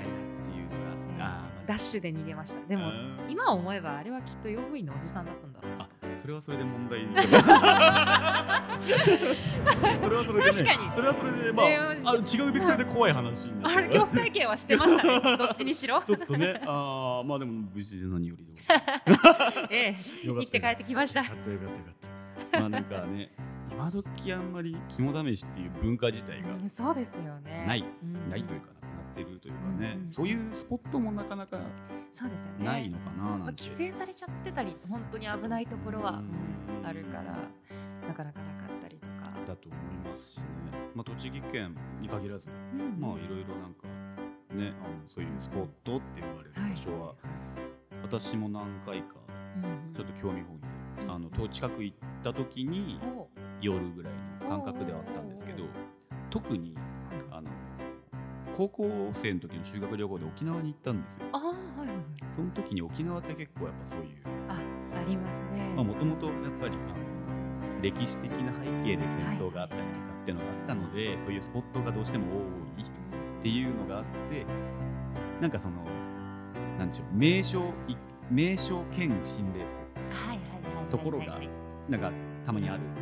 [1.66, 2.66] ダッシュで逃げました。
[2.68, 3.18] でもうん。
[3.28, 5.83] 今思えばあれはきっと用務員のおじさんだったんだろう
[6.18, 7.00] それはそれで問題。
[10.02, 10.90] それはそれで、ね、確かに。
[10.94, 13.46] それはそれでまあ,、えある違うベクトルで怖い話。
[13.46, 15.20] になあれ恐怖体験はしてましたね。
[15.38, 16.02] どっちにしろ。
[16.02, 18.52] ちょっとねあーまあでも無事で何よりで
[19.70, 21.20] ええ生きて帰ってきました。
[21.20, 22.60] よかったよかったよかった。
[22.60, 23.30] まあなんかね
[23.70, 27.64] 今時あんまり肝試しっていう文化自体がうんそうですよね。
[27.66, 28.30] ないうん。
[28.30, 28.83] ないというかな
[29.14, 31.58] ってるというかね、うんそういうスポットもなかなか
[32.58, 37.22] ないのかなまあなんて、規制されちゃってたり本当に危ないところはうんうんあるから
[38.06, 39.14] なかなかなかったりとか。
[39.46, 40.44] だと思いますしね、
[40.94, 43.86] まあ、栃木県に限らずうんまあいろいろなんか
[44.54, 47.14] ねあのそういうスポットって言われる場所は、
[48.02, 49.16] 私も何回か
[49.56, 51.06] うんちょっと興味本位うん。
[51.06, 53.28] で、あのと近く行った時にお。
[53.64, 55.64] 夜ぐらいの感覚ではあったんですけど
[56.30, 56.76] 特に
[58.56, 61.26] 高校生の時の修学旅行で沖縄に行ったんですよ。
[61.32, 61.96] ああはいはいはい。
[62.30, 64.06] その時に沖縄って結構やっぱそういう
[64.48, 64.62] あ
[64.96, 65.74] ありますね。
[65.74, 66.78] もともとやっぱりあ
[67.76, 72.26] の歴史的な背景で戦争があったりとかっていうのがあったので、そういうスポットがどうしても
[72.76, 74.46] 多いっていうのがあって
[75.40, 75.84] なんかその
[76.78, 77.96] なんでしょう名所い
[78.30, 79.66] 名所兼心霊ス
[80.14, 81.40] ポッはいはいはいはいはいところが
[81.88, 82.10] なんか
[82.46, 82.94] たまにあるん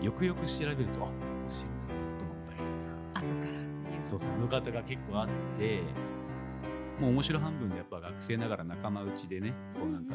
[0.00, 1.12] でよくよく調べるとあこ
[1.46, 3.55] こ心霊スポットなんだみたいな後から
[4.02, 5.28] そうその方が結構あっ
[5.58, 5.82] て
[7.00, 10.14] もう面白半分でやっぱ学生ながら仲間内でねこうなんか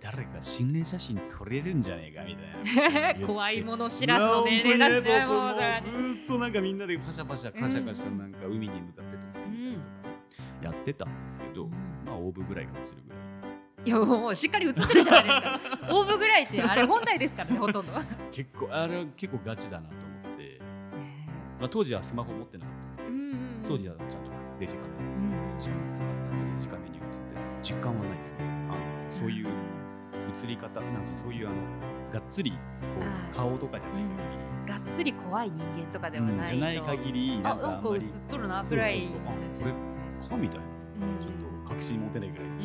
[0.00, 5.54] 誰か心霊写真撮れるんじゃねえかみたいな怖いもの知らずの年齢だってもう
[5.90, 9.82] ずーっとなんかみんなでパシャパシャパシャパシャなんか海に向かって撮ってみたりとか
[10.62, 11.70] やってたんですけど、うん。
[12.06, 13.22] まあオーブぐらいが映るぐらい。
[13.84, 15.30] いやもうしっかり映ってるじゃないで
[15.70, 15.94] すか。
[15.94, 17.92] オーブぐらいってあれ本体ですからねほとんど。
[18.30, 20.60] 結構あれは結構ガチだなと思って、
[21.60, 22.81] まあ、当時はスマホ持ってなかった
[23.68, 24.88] 当時はちゃんとデジカメ
[25.54, 25.60] うん。
[25.60, 26.38] しか持ってなかったん。
[26.38, 28.44] でデジカメに映ってた実感はないですね。
[28.70, 28.76] あの
[29.10, 31.56] そういう映り方なんかそういうあの
[32.12, 32.56] がっつりこ
[33.02, 34.02] あうー顔とかじゃない
[34.66, 39.00] がっつり怖い人間とかで限り、はないじゃない限りあなんかあんまりっとるなぐらい。
[39.02, 39.18] そうそう。
[39.54, 39.74] そうあこ
[40.22, 42.60] れかみたいな、うんちょっと確信持てないぐらい、うんうん。
[42.60, 42.64] う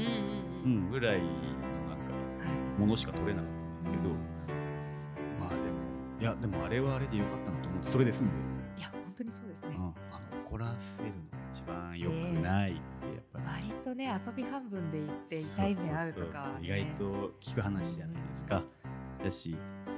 [0.65, 4.03] うんん、ぐらいのなんかはいものしか撮れなかったんですけど、
[5.39, 5.62] まあでも
[6.19, 8.33] いやでもあれはあれでよかったなと思ってそれで済んで、
[8.77, 9.69] いや本当にそうですね。
[9.69, 9.93] うん、あの
[10.58, 17.04] 怒らせるのが一番良くないってやっぱり、割とね遊び半分で行って痛い目合うとか意外と
[17.39, 18.63] 聞く話じゃないですか。
[19.24, 19.56] だし、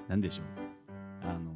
[0.10, 0.46] なんでしょう。
[1.30, 1.56] あの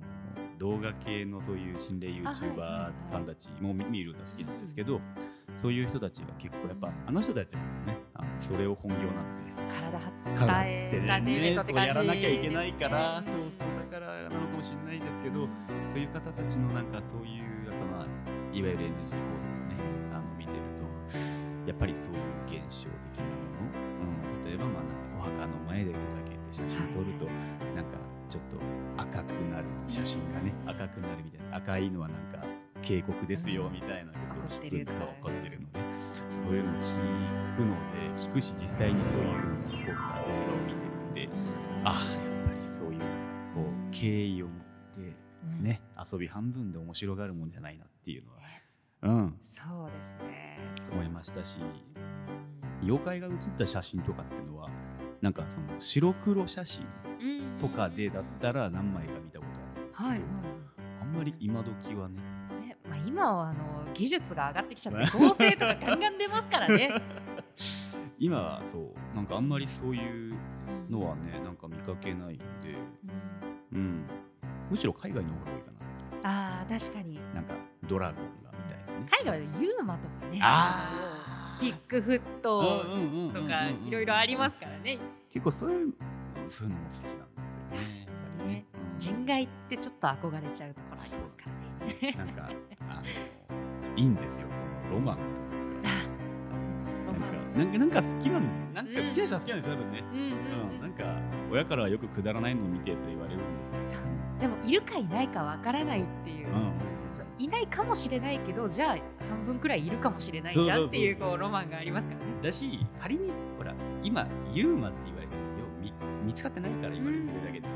[0.58, 5.02] 動画系のそういう心霊 YouTuber はいさんたちも見見るの好きなんですけど、
[5.58, 9.53] そういう人たちが結構やっぱあの人たちはね、あのそれを本業なので。
[9.70, 13.28] 体張体って感じそうやらなきゃいけないから、ね。
[13.28, 15.48] そうそうだからなのかもしれないですけど、
[15.90, 18.06] そういう方たちのなんかそういうやっぱまあ
[18.56, 19.10] いわゆる NG コードを
[19.70, 19.76] ね
[20.14, 20.84] あの見てると
[21.68, 23.74] やっぱりそういう現象的なもの、
[24.36, 27.26] うん、例えばまあなんかお墓の前でふざけて写真撮ると、
[27.76, 27.98] なんか
[28.30, 28.58] ちょっと
[28.98, 32.46] 赤くなる写真がね赤くなるみたいな赤いのはなんか
[32.82, 35.80] 警告ですよみたいなことを聞くのが怒ってるので
[36.30, 41.30] そういうのを聞くので聞くし実際にそういうのが起こった動画を見てるんで
[41.84, 44.64] ああやっぱりそういうこう敬意を持って
[45.46, 45.64] うん。
[45.64, 48.40] ね、遊び半分で面白がるもんじゃないなっていうのは、
[49.04, 50.58] うん、そうですね。
[50.92, 51.64] 思いましたしう
[52.84, 54.70] ん妖怪が写った写真とかっていうのは
[55.22, 56.86] なんかその白黒写真
[57.22, 60.28] うんとかでだったら何枚か見たことあるんですけど、はいはい。
[61.02, 62.16] あんまり今時はね。
[62.62, 67.02] ねまあ、今はあの技術が上がってきちゃって合成とかガンガン出ますからね。
[68.24, 70.34] 今はそうなんかあんまりそういう
[70.90, 72.70] のはねなんか見かけないので、
[73.74, 73.78] うん。
[73.78, 74.06] うん、
[74.72, 75.72] むしろ海外の方が多いか
[76.24, 76.30] な。
[76.30, 77.20] ああ確かに。
[77.36, 77.54] なんか
[77.86, 79.06] ドラゴンがみたいなね。
[79.12, 80.40] 海外でユーマとかね。
[80.42, 81.62] あー。
[81.62, 82.86] ピックフット
[83.34, 85.00] とかいろいろありますからね。
[85.30, 85.94] 結構そういう
[86.48, 88.54] そういうのも好きなんですよねやっぱりね。
[88.54, 89.00] ね、うん。
[89.00, 91.24] 人外ってちょっと憧れちゃうところありますか
[91.82, 92.16] らね。
[92.18, 92.50] なんか
[92.90, 95.48] あのいいんですよそのロマンとか。
[95.48, 95.53] ロマン
[97.56, 100.26] なんかなんか好きなんなんか好きな人は好きなんですよ多分ね、うんうん。
[100.76, 101.04] うん、なんか
[101.52, 103.84] 親からはよくくだらないのを見てと言われるんですけど。
[104.42, 106.48] でもいるかいないかわからないっていう,、
[107.38, 108.98] いないかもしれないけどじゃあ
[109.30, 112.26] 半分くらいいるかもしれないじゃんっていうこうロマンがありますからね。
[112.42, 115.94] だし仮にほら今ユーマって言われてるのよ見
[116.26, 117.68] 見つかってないから言われてるだけで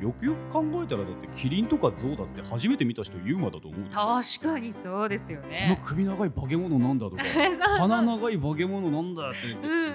[0.00, 4.42] よくよく考えたらだってキリンとかゾウだって初めて見た人ユーマだと思うでしょ。
[4.42, 5.80] 確かにそうですよこのね。
[5.84, 7.22] 首長い化け物なんだとか。
[7.78, 9.38] 鼻長い化け物なんだって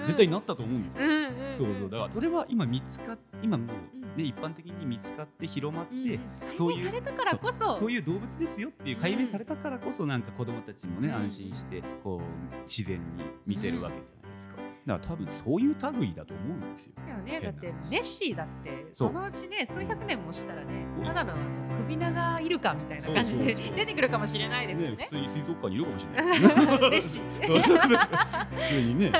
[0.06, 1.04] 絶対なったと思うんですよ。
[1.04, 1.56] うんうんん。
[1.56, 1.90] そうそう。
[1.90, 4.00] だからそれは今見つかっ今もううん。
[4.16, 6.20] ね一般的に見つかって広まって、うん。
[6.56, 7.76] そういう解明されたからこそ。
[7.76, 11.14] そういう動物ですよっていう解明されたからこそなんか子供たちもね、うん。
[11.14, 14.65] 安心してこう自然に見てるわけじゃないですか。
[14.86, 16.92] だから多分そういう類だと思うんですよ。
[17.04, 21.42] だよね、だってネッシーだってそのうちね数百年もしたらねただのあの
[21.82, 25.08] 首長イルカみたいな感じで出てくるかもしれないですよねね普。
[25.10, 26.48] 通に水族館にいるかもしれないですね。
[26.48, 28.46] ネッシー。
[28.48, 29.12] 普通にね。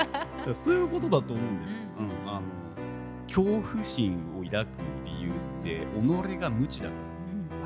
[0.53, 1.89] そういうことだと思うんです。
[1.99, 2.43] ううん、あの
[3.27, 4.69] 恐怖心を抱く
[5.05, 5.33] 理由っ
[5.65, 7.01] て己が無知だから。
[7.01, 7.07] うん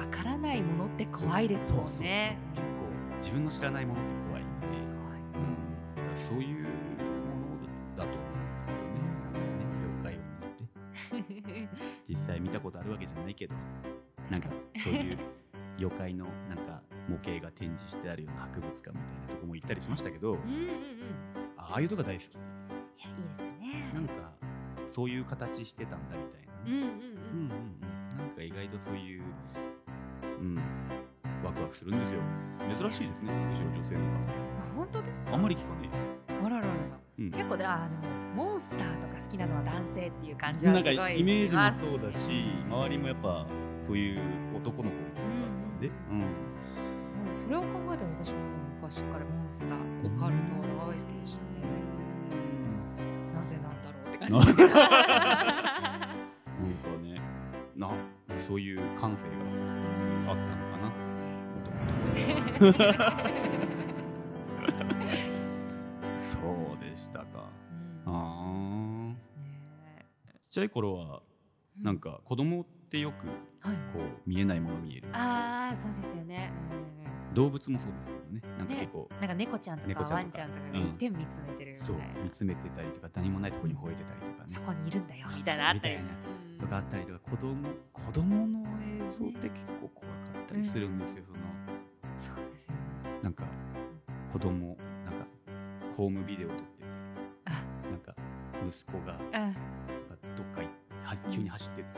[0.00, 2.38] わからないものって怖いですもんね。
[2.54, 2.68] 結構
[3.18, 4.66] 自分の知らないものって怖いんで、
[6.00, 6.59] うん、だそういう
[12.10, 13.54] 実際見たことあるわけじゃないけど、
[14.30, 14.48] なんか
[14.82, 15.18] そういう
[15.78, 20.50] 妖怪のなんか模型が展示してあるような博物館みたいなとこも行ったりしましたけど、うんうんうん。
[20.50, 20.66] いや
[21.56, 22.24] ああいうとこが大好き。
[22.24, 22.34] いいで
[23.36, 23.92] すよね。
[23.94, 24.34] なんか
[24.90, 26.60] そういう形してたんだみたいなね。
[26.66, 28.18] うんうんうんうんうん。
[28.18, 29.22] なんか意外とそういう、
[30.40, 30.58] うん、
[31.44, 32.20] ワクワクするんですよ。
[32.76, 34.06] 珍しいですね、むしろ女性の方。
[34.76, 35.34] 本当ですか？
[35.34, 36.06] あんまり聞かないですよ。
[36.44, 36.59] あら
[37.28, 44.20] 結構であーでもモンスターとか好きなのは男性っていう感じはすごいイメージもしますそうだし、周りもやっぱそういう
[44.56, 48.38] 男の子だったんで、うん、うんそれを考えたら私も
[48.80, 49.68] 昔からモンスター
[50.06, 51.50] オカルトは大好きでしたね。
[53.34, 54.56] なぜなんだろうって感じ。
[54.56, 54.62] で。
[54.66, 54.76] なん
[56.74, 57.20] かね、
[57.76, 57.90] な
[58.38, 59.34] そういう感性が
[60.32, 60.88] あったのかな、
[61.54, 61.76] もとも
[62.58, 62.84] とね。
[66.16, 66.40] そう。
[66.42, 66.59] で
[67.00, 67.50] したか。
[68.06, 69.84] うんああ。
[69.84, 70.06] ね
[70.48, 71.22] ちっちゃい頃は
[71.80, 73.26] なんか子供ってよく
[73.66, 73.76] はい。
[73.92, 75.08] こう見えないもの見える。
[75.12, 76.52] ああそうですよね。
[76.72, 77.00] うん
[77.34, 78.42] 動物もそうですけどね。
[78.58, 82.04] なんか結構、なんか猫ちゃんとかかワンちゃんとか一点見つめてるみたそいうな。
[82.24, 84.48] 見つめてたりとか何もないところに吠えてたりとかね。
[84.48, 86.18] そこにいるんだよみたいなあったりみたいな
[86.54, 91.24] うんとかあったりとか子供子供の映像って結構怖かったりするんですよ。
[91.24, 91.38] その
[92.18, 92.80] そうですよね。
[93.22, 93.44] なんか
[94.32, 95.26] 子供なんか
[95.96, 96.79] ホームビデオ撮って
[98.66, 99.16] 息子が
[100.36, 100.68] どっかい
[101.04, 101.90] は急に走ってって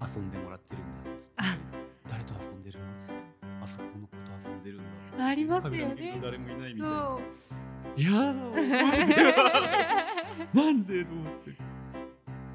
[0.00, 1.32] 遊んでもらってるんだっつって。
[1.38, 1.42] あ。
[2.08, 3.12] 誰と遊んでるのっつって。
[3.62, 5.22] あそこの子と遊んでるんだっつって。
[5.22, 6.14] ありますよね。
[6.20, 6.26] と。
[6.26, 7.18] 誰もいないみたいな。
[7.96, 8.34] いやだ
[10.52, 11.52] なんでと思って。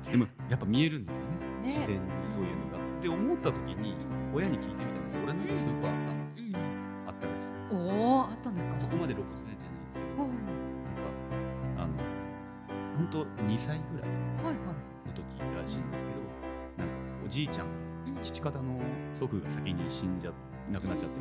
[0.12, 1.38] でもやっぱ見えるんですよね。
[1.38, 1.76] ね。
[1.76, 2.78] 自然にそういうのが。
[3.00, 3.96] って思った時に
[4.34, 5.18] 親に聞いてみたんです。
[5.24, 6.58] 俺なんかそういう子あったのっつって。
[7.08, 7.52] あったらしい。
[7.72, 8.78] おおあったんですか？
[8.80, 9.71] そこまで露骨じゃな
[13.12, 14.10] 本当2歳ぐらい。
[15.06, 16.18] の時らしいんですけど
[16.78, 16.94] なんか
[17.26, 17.68] おじいちゃん
[18.08, 18.22] うん。
[18.22, 18.80] 父方の
[19.14, 20.32] 祖父が先に死んじゃ
[20.72, 21.20] 亡くなっちゃって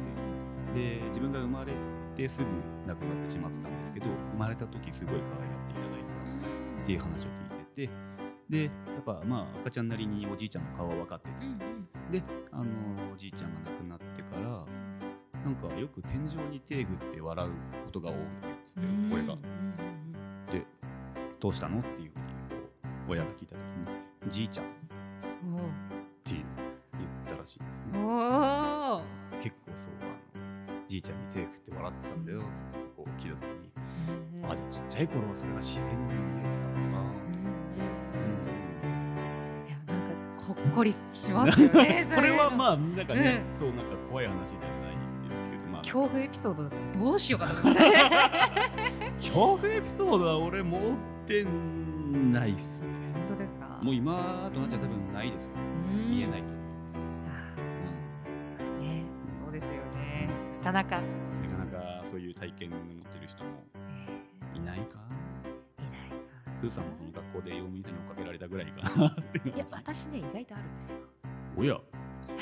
[0.73, 1.73] てで自分が生まれ
[2.15, 2.47] てすぐ
[2.87, 7.91] 亡くなってしまったんですけど生まれた時すごい可愛がっていただいたっていう話を聞いてて
[8.49, 11.31] でやっぱまあ赤ちゃんなりにおじいちゃんの顔は分かって
[12.11, 12.65] て、であの
[13.13, 14.67] おじいちゃんが亡くなってから
[15.45, 17.51] なんかよく天井に手振って笑う
[17.87, 18.19] ことが多いっ
[18.65, 19.13] つってうん。
[19.13, 19.37] 俺が
[21.41, 21.81] どうしたの？
[21.81, 22.25] っていうふうに
[23.09, 24.69] 親が聞いた時にじいちゃんっ
[26.23, 26.45] て言っ
[27.29, 27.93] たらしいんですね。
[27.93, 33.71] 結構そうあのじいちゃんに手振って笑ってたんだよっつってこう聞いた時に。
[34.43, 37.01] うんあじゃあちっちゃい頃はそれが自然に見えてたのかな
[40.41, 40.99] ほっこりし
[41.31, 45.83] ますよね これはあまあなんかね、うそうなんか怖い話ではないんですけどまあ。
[45.83, 47.53] 恐怖エピソードだったらどうしようかな
[49.15, 50.79] 恐怖エピソードは俺持
[51.23, 52.89] ってないっすね。
[53.15, 53.79] 本当ですか？
[53.83, 56.11] もう今となっちゃ多分ないですようん。
[56.11, 58.81] 見えないと思います、あー。
[58.81, 59.05] ね
[59.45, 60.29] そうですよね。
[60.63, 63.51] なかなか、うん、なかなかそういう体験を持ってる人も
[64.55, 64.99] えいないか？
[65.79, 66.19] ーいないか。
[66.63, 69.49] スーさんもその学校で用務員さんに追っかけられたぐらいかなって。
[69.49, 70.97] いや話私ね意外とあるんですよ。
[71.57, 71.81] おや。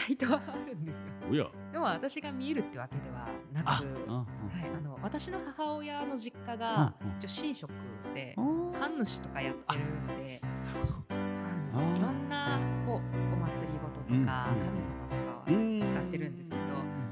[0.08, 1.02] 意外とあるんですよ。
[1.30, 1.46] おや。
[1.72, 4.24] でも私が見えるってわけではなくあは
[4.60, 7.08] い、あの私の母親の実家うんがうん。
[7.18, 7.70] 一応神職
[8.18, 10.42] でうん神主とかやってるんで
[10.84, 14.26] そうなんですいろんなこうお祭りごととかうんうん。
[14.26, 15.52] 神様とかは使
[16.00, 16.36] ってるん。
[16.36, 16.62] ですけど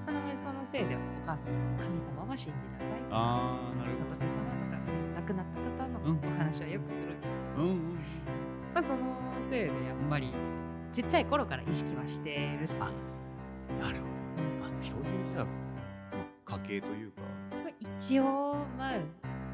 [0.07, 2.99] あのそのせいでお母さんとかも神様は信じなさい。
[3.11, 4.79] あーなるほ仏様とか
[5.17, 5.47] 亡くなっ
[5.79, 7.99] た方のうんお話はよくするんですけど、どうんうん。
[8.75, 9.75] まあ、そのせいでやっ
[10.11, 10.35] ぱり
[10.93, 12.87] ちっちゃい頃から意識はしてるし、な
[13.93, 14.05] るほ
[14.61, 14.67] ど。
[14.67, 15.51] あそういうじゃあ、ま
[16.57, 17.23] あ、家系というか。
[17.53, 18.97] あ、一応まあ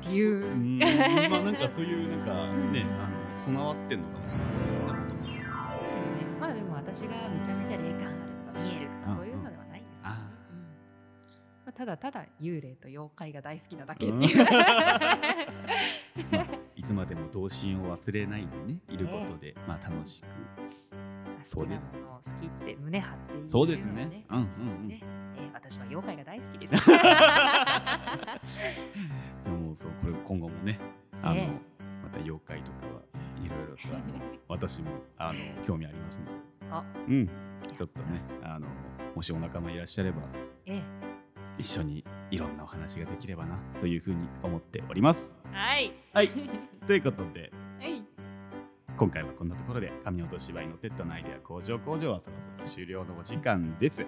[0.09, 0.55] っていうう。
[0.57, 0.79] ん。
[1.31, 2.33] まあなんかそういうなんか
[2.73, 5.33] ねあの備わってんのかもしれないですね。
[5.97, 6.17] ですね。
[6.41, 10.17] まあでも私がめちゃめちゃ霊感あるとか見えるとうんかそういうのではないんですけど、あうん。
[11.65, 14.19] まあ、ただただ幽霊と妖怪が大好きなだけってう。
[14.19, 14.23] ん。
[14.25, 14.37] いう。
[16.31, 20.27] まあいつまでも童心を忘れないでね いることで、まあ楽しく。
[21.45, 24.25] そうです好きって胸張って言えるのはそうですね。
[24.31, 24.89] うんうんうん。
[24.89, 25.01] ね。
[25.03, 26.87] えー私は妖怪が大好きです。
[29.45, 30.79] でもそうこれ今後もね
[31.23, 31.49] あの、え
[32.03, 32.93] また妖怪とかは
[33.43, 33.83] いろいろと
[34.49, 36.33] 私もあの興味ありますので
[36.71, 37.27] あうん
[37.77, 38.67] ちょっとねあの
[39.15, 40.23] もしお仲間いらっしゃれば
[40.67, 40.83] ええ
[41.59, 45.93] 一緒にいろんなお話ができればなというふうに思っておりますはい。
[46.13, 46.31] はい
[46.87, 48.03] ということで はい。
[48.97, 54.05] 今回はこんなところで神音芝居のテッドのアイデア向上工場はそろそろ終了のお時間です。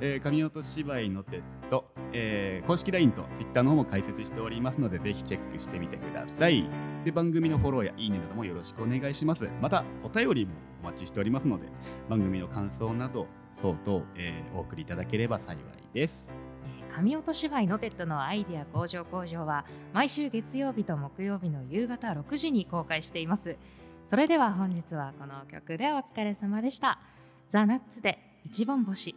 [0.00, 6.68] えー、神音芝居のテッド、えー公式 LINE と Twitter の方も開設しておりますのでぜひチェックしてみてください。
[7.04, 9.48] で番組のフォローやいいねなどもよろしくお願いします。
[9.62, 11.68] またお便りもお待ちしておりますので
[12.08, 16.30] 番組の感想などそうと、えーお送りいただければ幸いです。
[16.30, 23.56] えー神音芝居のテッドのアイデア向上工場は毎週月曜日と木曜日の夕方6時に公開しています
[24.06, 26.98] それでは本日はこの曲でお疲れ様でした
[27.50, 29.12] ザ・ナッツで一番星。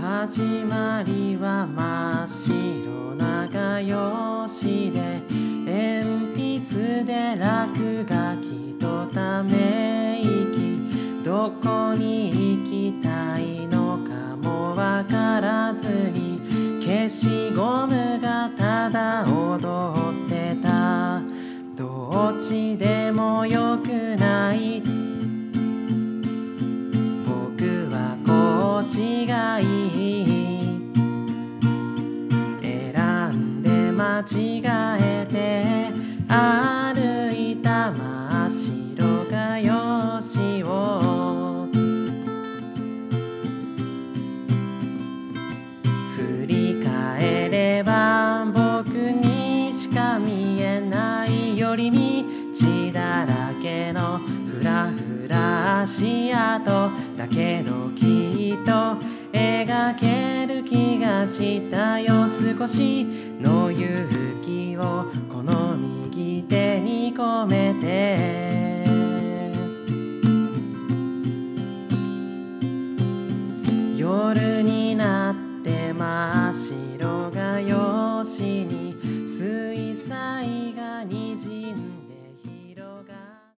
[0.00, 5.22] 始まりは真っ白な画用紙で
[5.66, 10.78] 鉛筆で落書きとため息。
[11.24, 12.30] どこに
[12.62, 16.09] 行きたいのかもわからず。
[16.90, 20.29] 消しゴムがただ踊って
[57.30, 58.72] けどきっと
[59.32, 62.26] 描ける気がしたよ。
[62.58, 63.04] 少し
[63.40, 64.08] の勇
[64.44, 68.39] 気をこの右手に込めて。